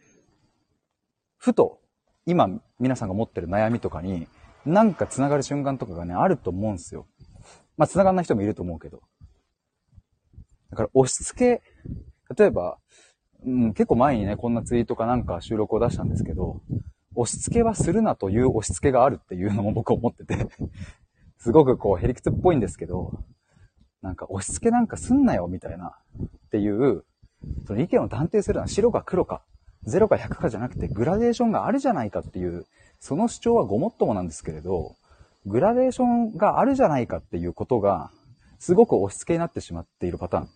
[1.37, 1.81] ふと、
[2.25, 2.49] 今
[2.81, 4.27] 皆さんが持ってる悩みとかに、
[4.65, 7.07] なんか繋がる瞬間とかがね、あると思うんですよ。
[7.77, 9.03] まあ、繋がんない人もいると思うけど。
[10.71, 11.63] だから押し付け、
[12.37, 12.79] 例えば、
[13.45, 16.61] うん、結構前にね、こんなツイートかなんか収録を出したんですけど、
[17.15, 20.49] 押し付けはするなという押し付けがあるっていうのも僕思ってて
[21.39, 23.25] すごくこう、ヘリクツっぽいんですけど、
[24.01, 27.05] なんか押し付けなんかすんなよみたいなっていう、
[27.67, 29.43] その意見を断定するのは白か黒か、
[29.87, 32.67] 0か100かじゃなくてグラデーションがあるじゃないかっていう、
[33.01, 34.95] その主張はごもっともなんですけれど、
[35.45, 38.11] グラデーションがあるじゃないかっていうことが、
[38.61, 40.49] すごく押し付けになってしまっているパターン。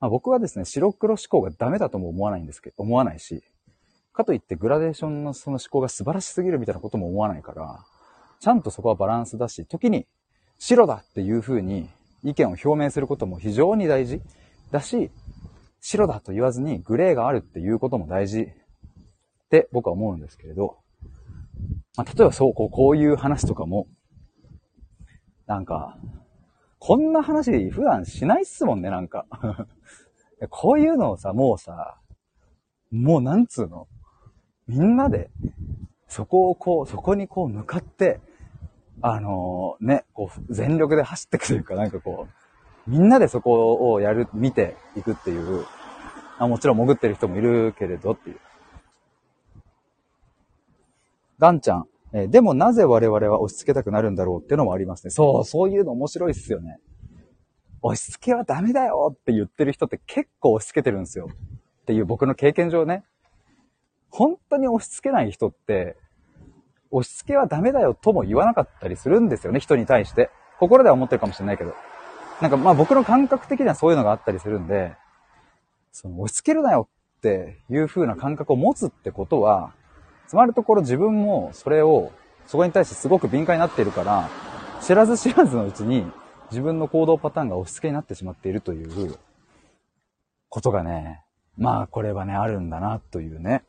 [0.00, 3.42] まあ、僕はですね、白黒思考がダメだとも思わないんですけど、思わないし、
[4.12, 7.84] かといってグラデーションのその思考が素晴らしすぎるみたいなことも思わないから、
[8.40, 10.06] ちゃんとそこはバランスだし、時に
[10.58, 11.88] 白だっていう風に
[12.24, 14.20] 意見を表明することも非常に大事
[14.70, 15.10] だし、
[15.80, 18.48] 白だと言わずにグレーがあるっていうことも大事っ
[19.50, 20.78] て僕は思うんですけれど、
[21.96, 23.86] まあ、例えばそう、こう、こういう話とかも、
[25.46, 25.96] なんか、
[26.86, 29.26] こんな話普段しないっすもんね、なんか。
[30.50, 31.98] こういうのをさ、もうさ、
[32.92, 33.88] もうなんつうの？
[34.68, 35.28] みんなで、
[36.06, 38.20] そこをこう、そこにこう向かって、
[39.02, 42.28] あのー、ね、こう、全力で走っていくというか、なんかこ
[42.86, 45.64] う、みんなでそこをやる、見ていくっていう、
[46.38, 48.38] あもちろん潜ってる人もいるけれどっていう。
[51.40, 55.10] ガンちゃん、え、でもなぜ我々は押し付けたくなるんだろうっていうのもありますね。
[55.10, 56.78] そう、そういうの面白いっすよね。
[57.82, 61.28] 押し付けはダメだよって言ってる人って結構押し付けてるんですよ。
[61.82, 63.04] っていう僕の経験上ね。
[64.08, 65.96] 本当に押し付けない人って、
[66.90, 70.30] 押し付けはダメだよとも言わなかったりするんですよね、人に対して。
[70.58, 71.74] 心では思ってるかもしれないけど。
[72.40, 74.94] なんかまあ僕の感覚的にはそういうのがあったりするんで、
[75.92, 79.74] その押し付けるなよっていう風な感覚を持つってことは、
[80.28, 82.10] つまるところ自分もそれを、
[82.46, 84.28] そこに対してすごく敏感になっているから、
[84.80, 86.06] 知らず知らずのうちに
[86.50, 89.16] 自分の行動パターンが押し付けになってしまっているという
[90.48, 91.22] ことがね、
[91.56, 93.62] まあこれはね、あるんだなというね。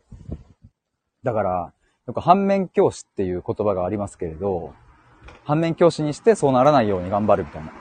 [1.24, 1.74] だから、
[2.08, 4.74] よく反面教師っていう言葉がありますけれど、
[5.44, 7.72] 反面教師にしてそうならないように頑張るみたいな。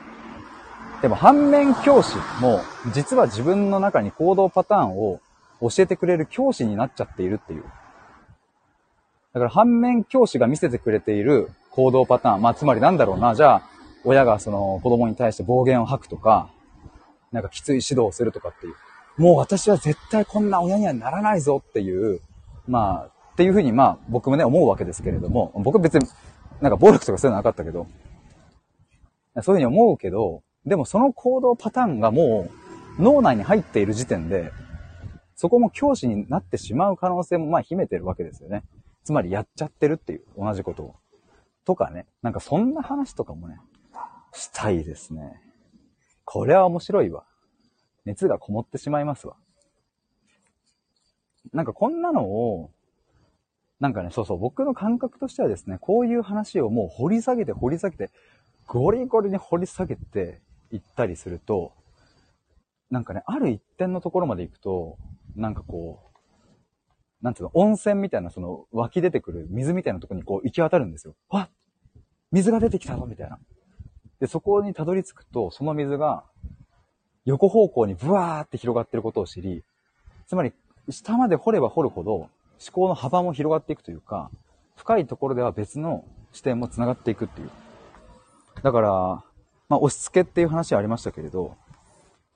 [1.03, 2.61] でも反面教師も
[2.93, 5.21] 実は自分の中に行動パターンを
[5.61, 7.65] 教えてくれる教師になっちゃっているっていう。
[9.37, 12.41] だから反面教師が見せてくれている行動パターン。
[12.41, 13.35] まあつまりなんだろうな。
[13.35, 13.63] じゃあ、
[14.03, 16.49] 親がその子供に対して暴言を吐くとか、
[17.33, 18.75] なんかきつい指導をするとかっていう。
[19.19, 22.23] もう私は絶対こんな親にはならないぞっていう、
[22.67, 26.07] まあ、っていうふうにまあ僕もね思うわけですけれども、僕別に
[26.63, 27.87] なんか暴力とかそういうのなかったけど、
[29.43, 32.49] そういうふうに思うけど、でもその行動パターンがも
[32.99, 34.51] う脳内に入っている時点で、
[35.35, 38.63] そこも教師になってしまう可能性もまあ秘めてるわけですよね。
[39.07, 40.97] つまりやっちゃってるっていう、同じことを。
[41.65, 43.59] とかね、なんかそんな話とかもね、
[44.33, 45.41] したいですね。
[46.25, 47.25] これは面白いわ。
[48.05, 49.37] 熱がこもってしまいますわ。
[51.53, 52.71] なんかこんなのを
[53.79, 58.11] なんかね、そうそう、僕の感覚としてはですね、こういう話をもう掘り下げて掘り下げて、
[58.67, 60.41] ゴリゴリに掘り下げて
[60.73, 61.73] いったりすると、
[62.91, 64.99] なんかね、ある一点のところまで行くと、
[65.37, 66.06] なんかこう、
[67.27, 71.17] なんつうの、温泉みたいな、その湧き出てくる水みたいなとこにこう行き渡るんですよ。
[71.29, 71.49] わ
[72.31, 73.41] 水が出てきたぞみたいな。
[74.21, 76.23] で、そこにたどり着くと、その水が
[77.25, 79.65] 横方向にブワーって広がってることを知り、
[80.29, 80.53] つまり、
[80.89, 82.29] 下まで掘れば掘るほど思
[82.71, 84.31] 考の幅も広がっていくというか、
[84.77, 87.51] 深いところでは別の視点も繋がっていくっていう。
[88.63, 88.91] だから、
[89.69, 91.57] まあ、押し付けっていう話はありましたけれど、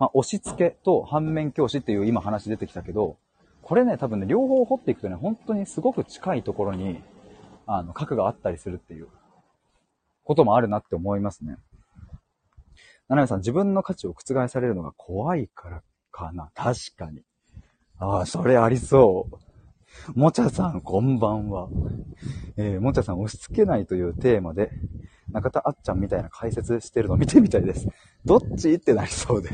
[0.00, 3.18] まあ、押し付けと反面教師っていう今話出てきたけど、
[3.70, 7.04] これね、多分ね、両方掘っていくとね、本当にすごく近いところに、
[7.68, 9.06] あの、核があったりするっていう
[10.24, 11.56] こともあるなって思いますね。
[13.06, 16.50] 七海さん、自分の価値を覆されるのが怖いからかな？
[16.56, 17.20] 確かに。
[17.98, 20.18] ああ、それありそう。
[20.18, 21.68] もちゃさん、こんばんは。
[22.56, 24.72] えー、もちゃさん、押し付けないというテーマで、
[25.30, 27.86] 中田あっちゃんみたいな解説してるの見てみたいです。
[28.24, 28.74] どっち？
[28.74, 29.50] ってなりそうで。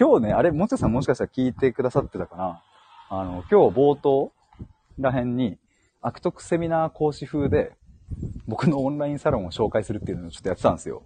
[0.00, 2.62] 今日ね、あれ、もちゃさんもしかしたら聞いてくださってたかな
[3.10, 4.32] あの、今日冒頭
[4.98, 5.58] ら辺に、
[6.00, 7.76] 悪徳セミナー講師風で、
[8.46, 11.02] 僕のオンラインサロンを紹介するっていうのをちょっとやってたんですよ。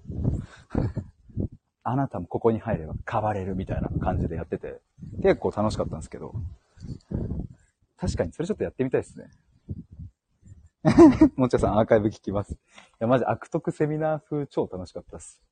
[1.83, 4.81] あなたもここに入れば変われるみたいな感じでやってて、
[5.21, 6.33] 結構楽しかったんですけど、
[7.97, 9.29] 確かにそれちょっとやってみたいですね。
[11.35, 12.53] もっちゃさんアーカイブ聞きます。
[12.53, 12.57] い
[13.01, 15.43] や、マジ悪徳セミナー風超楽しかったです。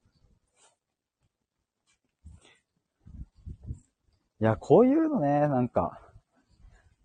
[4.42, 6.00] いや、こういうのね、なんか、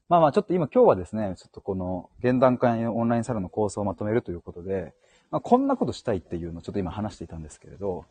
[0.10, 4.95] まあまあちょっと今今日はですね、ちょっとこの現段階のオンラインサロンの構想をまとめるということで、
[5.30, 8.06] まあこんなことしたいっていうのをちょっと今話していたんですけれど、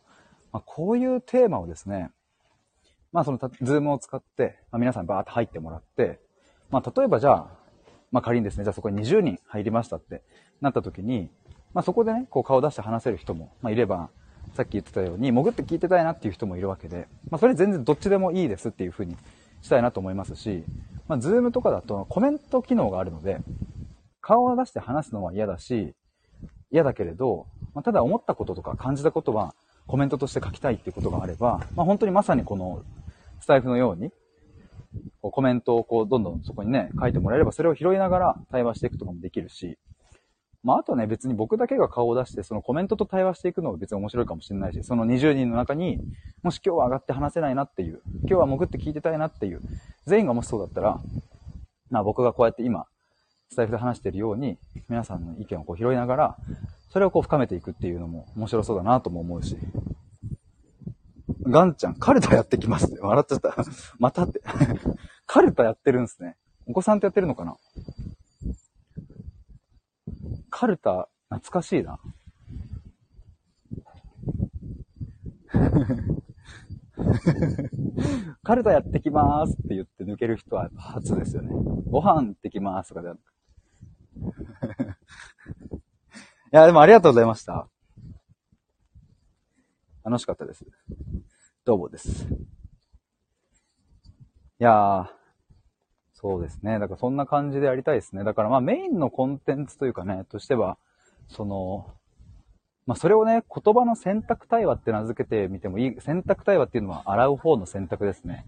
[0.52, 2.12] まあこういうテーマをですね、
[3.10, 6.20] まあそのズームを使って、まあ、皆さんバーって入ってもらって、
[6.70, 7.50] まあ例えばじゃあ、
[8.12, 10.22] まあ仮にですね、じゃあそこに20人入りましたって
[10.60, 11.30] なった時に、
[11.74, 14.08] まあそこでね、こう顔出して話せる人も、まあいれば、
[14.54, 19.16] さっき言ってたように、潜って聞いてたいなっていう人もいるわけで、まあそれ全然どっちでもいいですっていうふうに
[19.62, 20.64] したいなと思いますし、
[21.08, 23.38] まあズームとかだとコメント機能があるので、
[24.20, 25.94] 顔を出して話すのは嫌だし、
[26.70, 29.54] 嫌だけれど、まあ、ただ思ったこととか感じたことは
[29.86, 32.82] コメントとして書きたいっていうことがあれば、まあ本当にまさにこの
[33.40, 34.10] スタイフのように、
[35.20, 39.78] こうコメントをこうどんどんそこにね、書いてもらえればそれを拾いながら対話していくとかもできるし、
[40.66, 46.00] まあ、あとね、別に僕だけが顔を出して、そのコメントと対話していくのが別に面白いかもしれないし、その20人の中に、
[46.42, 49.60] もし今日は上がって話せないなっていう、今日は潜って聞いてたいなっていう、
[50.06, 51.00] 全員がもしそうだったら、
[51.88, 52.86] まあ僕がこうやって今、
[53.48, 56.36] スタイフで話してるように、皆さんの意見をこう拾いながら、
[56.90, 59.56] それをこう深めていくっていうのも面白そうだなとも思うし。
[61.42, 63.00] ガンちゃん、カルタやってきますって。
[63.00, 63.54] 笑っちゃった。
[64.00, 64.42] またって。
[65.26, 66.36] カルタやってるんですね。
[66.66, 67.56] お子さんとやってるのかな
[70.50, 71.98] カルタ、懐かしいな。
[78.42, 81.50] カルタやってきまーすって言って抜ける人は初ですよね。
[81.90, 83.10] ご飯行ってきまーすとかで。
[83.12, 83.14] い
[86.52, 87.68] や、でもありがとうございました。
[90.04, 90.64] 楽しかったです。
[91.64, 92.28] どうもです。
[94.58, 95.08] いやー、
[96.20, 96.78] そうですね。
[96.78, 98.24] だからそんな感じでやりたいですね。
[98.24, 100.78] だからまあメインのコンテンツというかね、としては、
[101.28, 101.94] その、
[102.86, 108.46] まあそれをね、言葉の選択対話って名付けてみてもいい、選択対話っていうのは洗う方の選択ですね。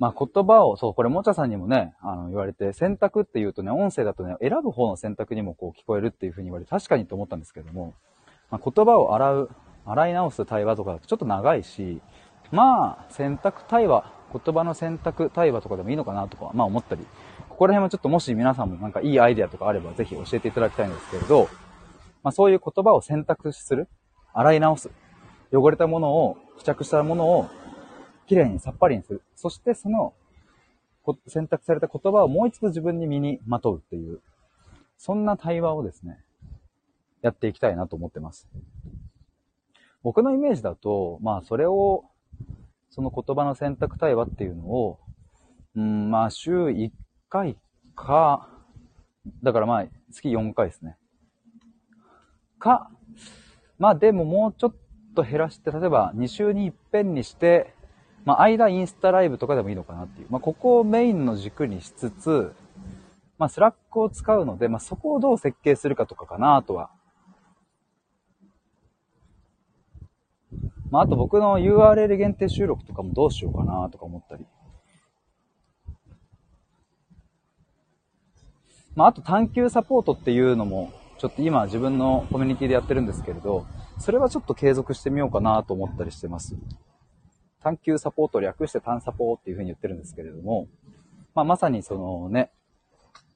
[0.00, 7.94] まあ言葉を、そう、これもちゃさんにもね、あの言われて、選択って言うとね、音声だとね、選ぶ方の選択にもこう聞こえるっていうふうに言われて、確かにと思ったんですけども、
[8.50, 9.50] まあ、言葉を洗う、
[9.84, 12.02] 洗い直す対話とかだとちょっと長いし、
[12.50, 17.06] まあ選択対話言葉の選択対話とかでもいいのかなとか、まあ思ったり、
[17.48, 21.48] ここら辺はちょっともし皆さんもなんかいいアイデアとかあればぜひ教えていただきたいんですけれど、
[22.22, 23.88] まあそういう言葉を選択する、
[24.34, 24.90] 洗い直す、
[25.52, 27.48] 汚れたものを、付着したものを
[28.26, 29.22] きれいにさっぱりにする。
[29.34, 30.14] そしてその
[31.26, 34.20] 選択された言葉をもう一度自分に身にまとうっていう、
[34.98, 36.18] そんな対話をですね、
[37.22, 38.48] やっていきたいなと思ってます。
[40.02, 42.04] 僕のイメージだと、まあそれを
[42.96, 44.98] その言葉の選択対話っていうのを、
[45.76, 46.90] うん、まあ、週1
[47.28, 47.56] 回
[47.94, 48.48] か、
[49.42, 50.96] だからまあ、月4回ですね。
[52.58, 52.90] か、
[53.78, 54.74] まあでももうちょっ
[55.14, 57.74] と減らして、例えば2週に一遍にして、
[58.24, 60.28] まあ間インスタライブとかでもいいのかなっていう。
[60.30, 62.54] まあここをメインの軸にしつつ、
[63.36, 66.88] まあ Slack を使うので、まあそこをどう設計するかとかかなとは
[70.96, 74.46] まあ、あと僕の URL 限定収録とかもどうしようかなとか思ったり。
[78.94, 83.66] まあ、あと探求サポートっていうのも、ちょっと今自分のコミュニティでやってるんですけれど、
[83.98, 86.56] それはちょっと継続してみようかなと思ったりしてます。
[87.62, 90.66] 探求サポート略して単サポっていうふうに言ってるんですけれども、
[91.34, 92.50] まあ、まさにそのね、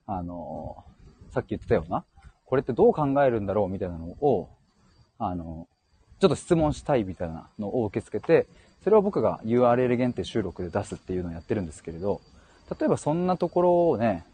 [0.07, 0.83] あの
[1.29, 2.07] さっき言ってたような、
[2.47, 4.49] これってどう考えるんだろうみたいなのを、
[5.19, 5.69] あの
[6.21, 8.47] ちょっと質問したいみたいなのを受け付けて、
[8.85, 12.21] それを僕が URL 限定収録で出すっていうのをやってるんですけれど、
[12.79, 14.25] 例えばそんなところをね、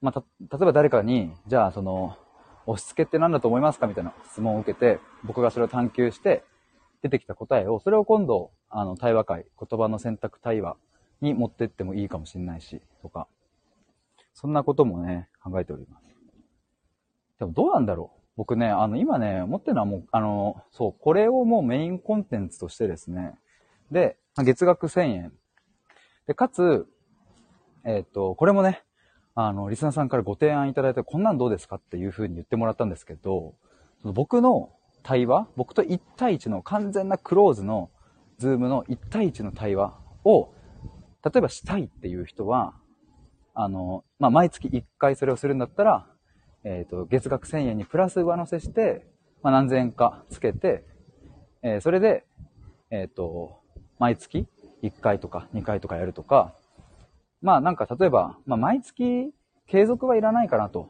[0.00, 2.16] まあ、例えば誰かに、じゃあその、
[2.66, 6.44] 押し付けって何だと思いますかみたいな質問を受けて、僕がそれを探求して、
[7.02, 10.76] 出てきた答えを、それを今度、あの、対話会、言葉の選択対話
[11.20, 13.28] に持ってってもいいかもしれないし、とか、
[14.32, 16.04] そんなこともね、考えております。
[17.38, 18.23] でもどうなんだろう？
[18.36, 23.34] 僕ね、あの、今ね、思ってるのはもう、あの、そう、これをもうメインコンテンツとしてですね、
[23.90, 25.32] で、月額1000円。
[26.26, 26.86] で、かつ、
[27.84, 28.82] えっ、ー、と、これもね、
[29.36, 33.54] あの、リスナーさんからご提案いただいて、こんなんどうですかっていう風に言ってもらったんですけど、
[34.02, 34.70] その僕の
[35.02, 37.90] 対話、僕と1対1の完全なクローズの、
[38.38, 40.52] ズームの1対1の対話を、
[41.24, 42.74] 例えばしたいっていう人は、
[43.54, 46.06] あの、まあ、毎月1回それをするんだったら、
[46.64, 49.06] えっ、ー、と、月額1000円にプラス上乗せして、
[49.42, 50.84] まあ、何千円かつけて、
[51.62, 52.24] えー、それで、
[52.90, 53.60] えっ、ー、と、
[53.98, 54.46] 毎月
[54.82, 56.54] 1回とか2回とかやるとか、
[57.42, 59.32] まあなんか例えば、まあ毎月
[59.66, 60.88] 継続はいらないかなと。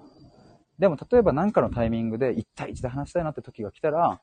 [0.78, 4.20] でも例えば何かのタイミングで1対1で話したいなって時が来たら、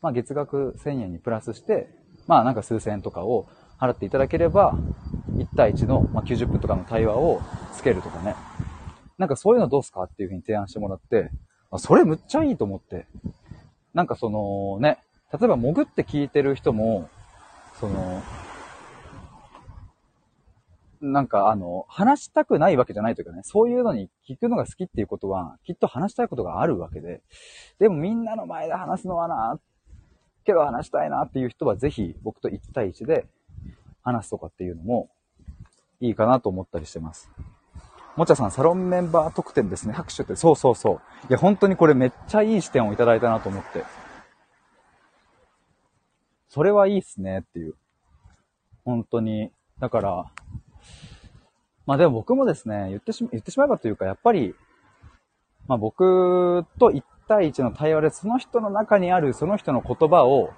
[0.00, 1.88] まあ月額1000円にプラスして、
[2.26, 3.48] まあなんか数千円とかを
[3.80, 4.76] 払っていただければ、
[5.36, 7.40] 1対1の、まあ、90分とかの対話を
[7.72, 8.34] つけるとかね。
[9.18, 11.30] なんかそういうのどうすかっていうふうに提案してもらって、
[11.70, 13.06] あそれむっちゃいいと思って。
[13.94, 14.98] なんかそのね、
[15.32, 17.08] 例えば潜って聞いてる人も、
[17.78, 18.22] その、
[21.00, 27.22] なんかあの、話したくないわけじゃないというかね、そういうのに聞くのが好きっていうことは、きっと話したいことがあるわけで、
[27.78, 29.58] でもみんなの前で話すのはな、
[30.44, 33.26] けど話したいなっていう人はぜひ僕と1対1で
[34.02, 35.10] 話すとかっていうのも
[36.00, 37.30] いいかなと思ったりしてます。
[38.16, 39.94] もちゃさん、サロンメンバー特典ですね。
[39.94, 41.00] 拍手って、そうそうそう。
[41.30, 43.84] いや、本当にこれめっちゃいい視点をいただいたなと思って。
[46.48, 47.74] それはいいっすねっていう。
[48.84, 49.50] 本当に。
[49.78, 50.26] だから、
[51.86, 54.54] まあでも僕もですね、言ってしま、言ってしまえばというか、やっぱり、
[55.66, 60.52] まあ僕と1対1の対話でその人の中にあるその人の言葉を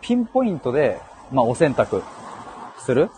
[0.00, 0.98] ピンポイントで、
[1.30, 2.02] まあお選択
[2.78, 3.10] する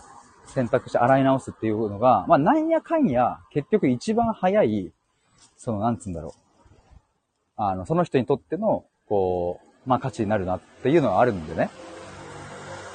[0.57, 4.91] 選択して洗い直すっていうのが、まあなんやかんや結局一番早い、
[5.55, 6.31] そのなんつうんだろう。
[7.57, 11.69] あの、その人にとっての、こう、まあ価値になるなっていうのはあるんでね。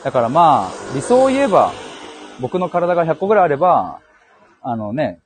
[0.03, 1.71] だからまあ、理想を言えば、
[2.41, 4.01] 僕の体が100個ぐらいあれば、
[4.61, 5.21] あのね、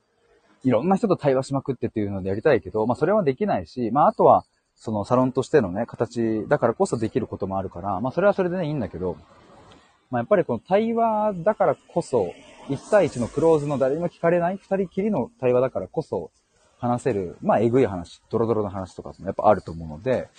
[0.63, 4.45] いろんな人と対話しまくってっていうのでやりたいけど、まあそれはできないし、まああとは、
[4.75, 9.17] そのサロンとしてのね、形だからこそできることもあるから、まあそれはそれでね、いいんだけど、
[10.09, 12.33] まあやっぱりこの対話だからこそ、
[12.69, 16.31] 1対1のクローズの誰にも聞かれない、2人きりの対話だからこそ
[16.79, 20.29] 話せる、まあえぐい話、ドロドロの話とかもやっぱあると思うので、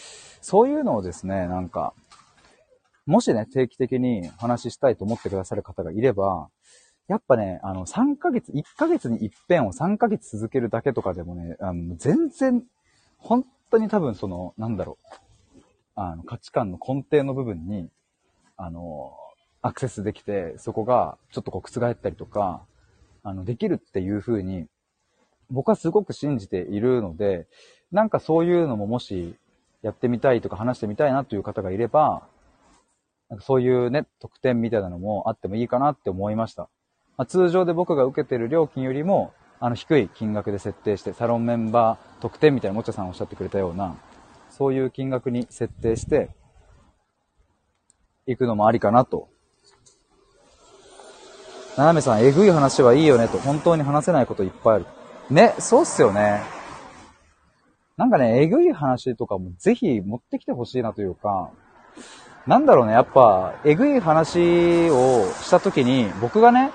[0.41, 1.95] そういうのをですね、なんか、
[3.07, 6.49] もしね、定期的に話したいと思ってくださる方がいれば、
[7.09, 12.63] やっぱね、あの、3ヶ月、1ヶ月に一遍を3ヶ月続けるだけとかでもね、あの、全然、
[13.17, 15.17] 本当に多分その、なんだろう、
[15.95, 17.89] あの、価値観の根底の部分に、
[18.59, 19.17] あの、
[19.69, 22.63] アクセスできて、そこがちょっとこう覆ったりとか、
[23.23, 24.67] あの、できるっていう風に、
[25.51, 27.47] 僕はすごく信じているので、
[27.93, 29.35] なんかそういうのももし
[29.83, 32.27] やってみたいとか話してみたいなという方がいれば、
[33.29, 36.63] なんかそういうね、特典みたいなのもあってもいいかなって思いました。
[37.19, 43.97] まあ、通常で僕が受けてる料金よりも、あの、低い金額で設定して、サロンメンバー特典みたいなもちゃさんおっしゃってくれたような、
[44.49, 46.31] そういう金額に設定して、
[48.27, 49.29] 行くのもありかなと。
[51.79, 54.87] ななめさん、えぐい話はいいよねと、本当に話せないこといっぱいある。
[55.31, 56.43] ね、そうっすよね。
[57.97, 61.51] なんかね、えぐい話とかもぜひ持ってきてほしいなというか、
[62.49, 66.73] なんだろうね、やっぱ、えぐい話をしたときに、僕がね、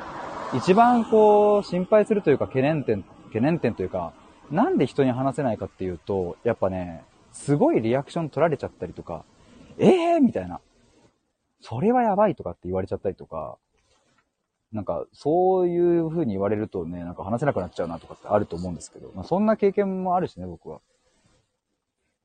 [0.54, 4.14] 一番こう、心配するというか、懸念点、懸念点というか、
[4.52, 9.26] なんで人に話せないかっていうと、やっぱね、すごいリアクション取られちゃったりとか、
[9.78, 10.62] ええー、みたいな。
[11.60, 13.58] それはやばいとかって言われちゃったりとか、
[14.74, 20.82] なんか、そういう風に言われるとね、なんか話せなくなっちゃうなとかってあると思うんですけど、まあ、そんな経験もあるしね、僕は。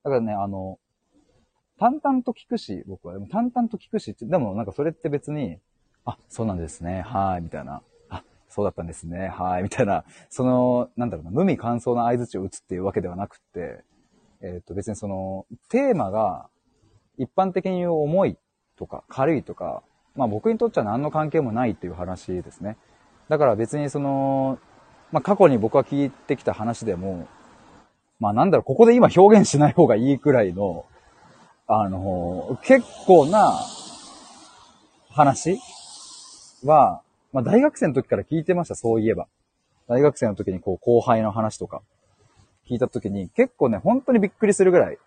[0.02, 0.78] だからね、あの、
[1.78, 3.12] 淡々と聞くし、僕は。
[3.12, 5.58] でも淡々と聞くし、でもなんかそれって別に、
[6.06, 7.82] あ、そうなんですね、はい、みたいな。
[8.08, 9.28] あ、そうだったんですね。
[9.28, 9.62] はい。
[9.62, 13.84] みたいな、その、なんだろうな、無味乾燥な合図を打つっていうわけではなくて、
[14.40, 16.48] えっ、ー、と、別にその、テーマが、
[17.18, 18.36] 一般的に言う重い
[18.76, 19.82] とか、軽いとか、
[20.18, 22.76] まあ僕にとっちゃ何の関係もないっていう話ですね。
[23.28, 24.58] だから別にその、
[25.12, 27.28] まあ過去に僕が聞いてきた話でも、
[28.18, 30.86] まあなんだろう、ここで今表現しない方がいいくらいの、
[31.68, 33.54] あの、結構な
[35.08, 35.56] 話
[36.64, 37.00] は、
[37.32, 39.28] まあ大学生の時から聞いてました、そういえば。
[39.86, 41.80] 大学生の時にこう後輩の話とか
[42.68, 44.98] 聞いた時に結構ね、本当にびっくりするぐらい、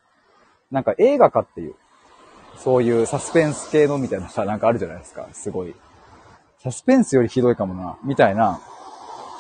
[0.72, 1.76] なんか映画かっていう、
[2.58, 5.76] そういうサスペンス系のみたいなさ、なんかあるじゃないですか、すごい。
[6.60, 8.60] サスペンスよりひどいかもな、みたいな。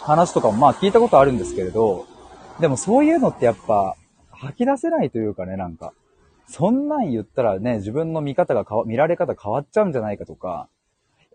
[0.01, 2.07] 話とかもまあ聞いたことあるんですけれど、
[2.59, 3.95] でもそういうのってやっぱ
[4.31, 5.93] 吐き出せないというかね、なんか。
[6.47, 10.67] そんなん言ったらね、自分の見方が変わ、見られ方変わっちゃうんじゃないかとか、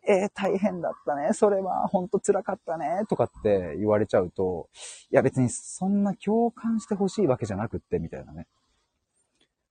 [0.07, 4.69] えー、大変だったね、それは、ほんと辛かったね、とかって言われちゃうと、
[5.11, 8.47] いや別にそんな共感してほしいわけじゃなくって、みたいなね。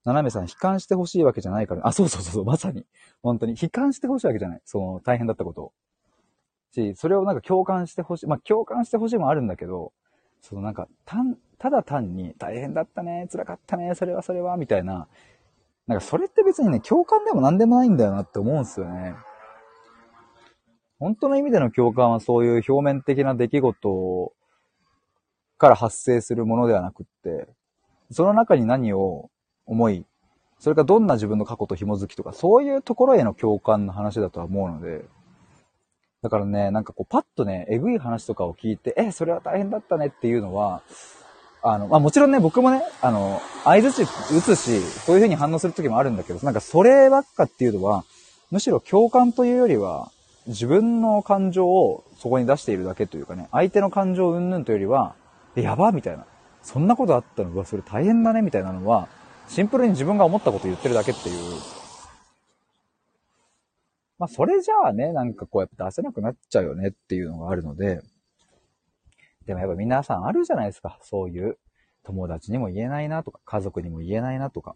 [0.05, 2.85] 斜めさん、悲観してほしいわけじゃないから、あ、そうそうそう、まさに。
[3.23, 4.61] 本当に、悲観してほしいわけじゃない。
[4.63, 5.73] その、大変だったことを。
[6.71, 8.27] し、それをなんか共感してほしい。
[8.27, 9.93] まあ、共感してほしいもあるんだけど、
[10.41, 11.17] そのなんか、た
[11.57, 15.07] ただ単に、大変だったね、辛かったね、それはそれは、みたいな、
[15.87, 19.15] なんかそれって別にね、共感でも何でもないんだよなって思うんすよね。
[20.99, 24.33] 本当の意味での共感はそういう表面的な出来事
[25.57, 27.47] から発生するものではなくって、
[28.11, 29.29] その中に何を
[29.65, 30.05] 思い、
[30.59, 35.05] それがどんな自分の過去と紐づきとか、そういうところへの共感の話だとは思うので、
[36.21, 40.81] だからね、なんかこう、パッとね、えぐい話とかを聞いて、え、それは大変だったねっていうのは、
[41.61, 48.05] あの、まあ、もちろんね、僕もね、あの、合図値打つし、そういう風に反応する時もあるんだけど、なんかそればっかっていうのは、
[48.49, 50.09] むしろ共感というよりは、
[50.47, 55.15] 自分の感情をそこに出しているだけというかね、相手の感情云々というよりは、
[55.55, 56.25] え、やばみたいな。
[56.61, 57.55] そんなことあったの？
[57.55, 59.07] は、それ大変だねみたいなのは、
[59.47, 61.35] シンプルに自分が思ったこと言ってるだけっていう。
[64.17, 68.01] まあ、それじゃあね、なんかこうやって出せなくなっちゃうよねっていうのがあるので、
[69.45, 70.97] でもやっぱ皆さんあるじゃないですか。
[71.01, 71.57] そういう
[72.03, 74.75] 友達にも言えないなとか、家族にも言えないなとか。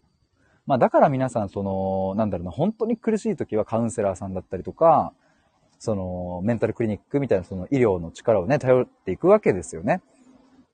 [0.66, 5.12] まあだから皆さんその、なんだろうな、本当に苦しい時はカウンセラーさんだったりとか、
[5.78, 10.02] その、メンタルクリニックみたいなその医療の力をね、頼っていくわけですよね。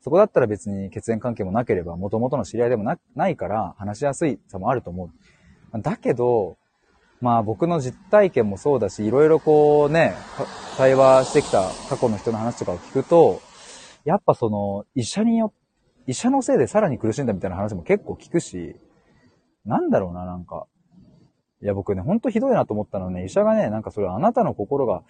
[0.06, 5.10] そこだったら別に血縁関係もなければ、元々の知り合いでもなないから話しやすいさもあると思
[5.72, 5.82] う。
[5.82, 6.58] だけど、
[7.20, 10.14] まあ僕の実体験もそうだし、いろいろこうね、
[10.76, 13.40] 対話してきた過去の人の話とかを聞くと、
[14.04, 15.52] やっぱその、医者によ、
[16.06, 18.76] 医者のせいでさらに苦しんだみたいな話も結構聞くし、
[19.64, 20.68] なんだろうな、なんか。
[21.60, 25.02] いや、僕ね、ほんとひどいなと思ったのはね、医者がね、なんかそれあなたの心が、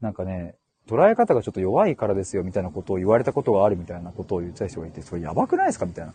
[0.00, 0.54] なんかね、
[0.88, 6.12] 捉え方がちょっと弱いからですよ、みたいなことを言われたことがあるみたいなことを言ってた人がいて、それやばくないですかみたいな。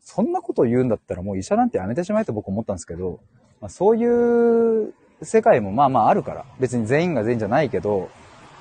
[0.00, 3.20] そんなことを言うんだったらもう医者なんてやめてしまえと僕思ったんですけど、
[3.60, 8.08] まあ、そういう世界もまあまああるから、別に全員が全員じゃないけど、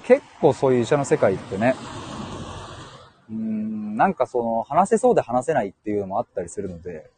[0.04, 1.76] 結構そういう医者の世界ってね、
[3.30, 7.10] うーん、なんかその、話せそうで話せないっていうのもあったりするので、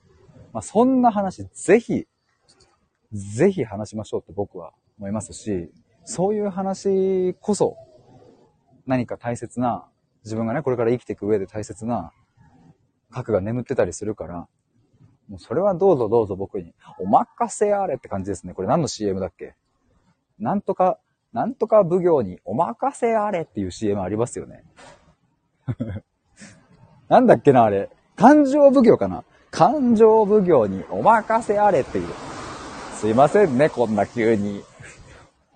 [0.53, 2.07] まあ、そんな話、ぜひ、
[3.13, 5.71] ぜひ話しましょうって僕は思いますし、
[6.05, 7.77] そういう話こそ、
[8.87, 9.85] 何か大切な、
[10.23, 12.11] 自分がね、これから生きていく上で大切な
[13.09, 14.47] 核が眠ってたりするから、
[15.29, 18.53] もうそれはどうぞどうぞ僕に、お任せあれって感じですね。
[18.53, 19.55] これ何の CM だっけ？
[20.39, 20.97] なんとか、
[21.33, 24.63] なんとか奉行にお任せあれっていう CM ありますよね。
[27.07, 27.89] なんだっけな、あれ。
[28.15, 29.23] 感情奉行かな？
[29.51, 32.07] 感情奉行にお任せあれっていう。
[32.93, 34.63] すいませんね、こんな急に。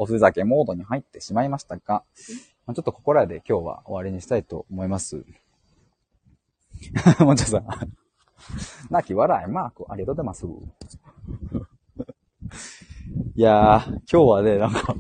[0.03, 5.23] おふざけモードに入ってしまいましたが、ちょっとここらで今日は終わりにしたいと思います。
[7.19, 7.93] もうちょっとさん。
[8.89, 10.45] 泣き笑いマーク、ありがとうございます。
[13.35, 14.93] いやー、今日はね、なんか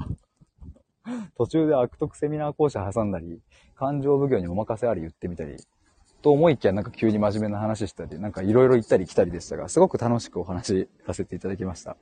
[1.35, 3.41] 途中で悪徳セミナー講師挟んだり、
[3.75, 5.57] 感情奉行にお任せあり言ってみたり、
[6.21, 11.97] と思いきやなんか急に真面目な話したり、なんかいろいろ行ったり来たりでしたが、すごく楽しくお話しさせていただきました。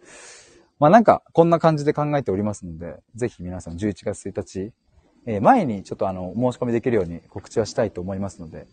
[0.82, 4.73] まあなんか、こんな感じで考えておりますので、ぜひ皆さん11月1日、
[5.27, 8.65] えー、前にちょっとあの、申し込みできるように告知はしたいと思いますので、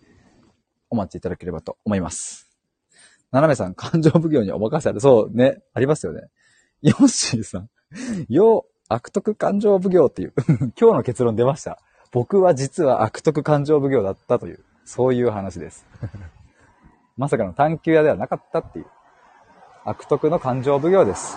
[0.88, 2.48] お待ちいただければと思います。
[3.30, 5.00] 斜めさん、感情奉行にお任せある。
[5.00, 6.30] そうね、ありますよね。
[6.80, 7.68] ヨッシーさん、
[8.30, 10.32] よう、悪徳感情奉行っていう、
[10.80, 11.78] 今日の結論出ました。
[12.11, 15.86] 僕は実は悪徳感情奉行だったという、そういう話です。
[17.18, 18.86] まさかの探求屋ではなかったっていう、
[19.84, 21.36] 悪徳の感情奉行です。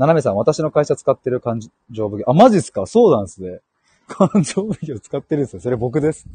[0.00, 2.24] 斜めさん、私の会社使ってる感情奉行。
[2.26, 2.86] あ、マジっすか？
[2.86, 3.60] そうなんですね。
[4.08, 5.60] 感情部を使ってるんですよ。
[5.60, 6.26] それ僕です。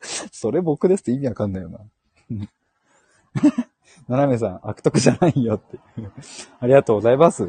[0.30, 1.80] それ僕ですって意味わかんないよな。
[4.06, 5.80] 斜めさん、悪徳じゃないよって。
[6.60, 7.42] ありがとうございます。
[7.42, 7.46] い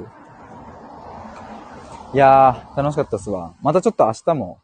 [2.18, 3.54] やー、楽しかったっすわ。
[3.62, 4.60] またちょっと明日も、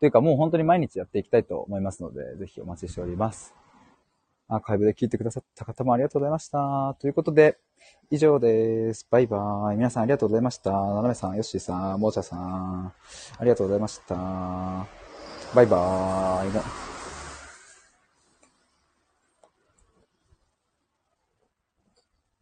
[0.00, 3.54] というかもう本当に毎日やっていきたいと思いますので、ぜひお待ちしております。
[4.48, 6.96] アーカイブで聞いてくださった方もありがとうございました。
[6.98, 7.56] ということで、
[8.10, 9.06] 以上です。
[9.10, 9.76] バイバーイ。
[9.76, 10.70] 皆さんありがとうございました。
[10.70, 12.92] ななめさん、ヨッシーさん、もーちゃさん、
[13.38, 14.14] ありがとうございました。
[15.54, 16.95] バイバーイ。